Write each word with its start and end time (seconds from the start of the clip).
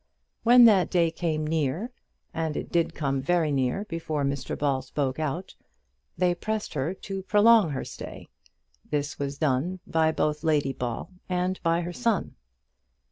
When 0.41 0.65
that 0.65 0.89
day 0.89 1.11
came 1.11 1.45
near 1.45 1.91
and 2.33 2.57
it 2.57 2.71
did 2.71 2.95
come 2.95 3.21
very 3.21 3.51
near 3.51 3.85
before 3.85 4.23
Mr 4.23 4.57
Ball 4.57 4.81
spoke 4.81 5.19
out 5.19 5.53
they 6.17 6.33
pressed 6.33 6.73
her 6.73 6.95
to 6.95 7.21
prolong 7.21 7.69
her 7.69 7.85
stay. 7.85 8.27
This 8.83 9.19
was 9.19 9.37
done 9.37 9.79
by 9.85 10.11
both 10.11 10.43
Lady 10.43 10.73
Ball 10.73 11.11
and 11.29 11.61
by 11.61 11.81
her 11.81 11.93
son. 11.93 12.33